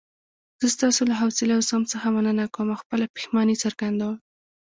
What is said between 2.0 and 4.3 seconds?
مننه کوم او خپله پښیماني څرګندوم.